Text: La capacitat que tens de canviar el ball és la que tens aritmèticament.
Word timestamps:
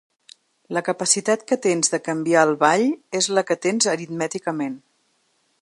La 0.77 0.81
capacitat 0.87 1.43
que 1.51 1.57
tens 1.67 1.93
de 1.95 2.01
canviar 2.09 2.47
el 2.49 2.55
ball 2.65 2.89
és 3.23 3.31
la 3.39 3.47
que 3.51 3.61
tens 3.67 3.93
aritmèticament. 3.97 4.79